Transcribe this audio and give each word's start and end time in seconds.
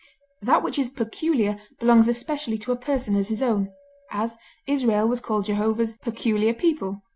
That 0.41 0.63
which 0.63 0.79
is 0.79 0.89
peculiar 0.89 1.59
belongs 1.79 2.07
especially 2.07 2.57
to 2.57 2.71
a 2.71 2.75
person 2.75 3.15
as 3.15 3.27
his 3.27 3.43
own; 3.43 3.71
as, 4.09 4.35
Israel 4.65 5.07
was 5.07 5.19
called 5.21 5.45
Jehovah's 5.45 5.91
"peculiar 6.01 6.55
people," 6.55 6.91
_i. 6.93 7.01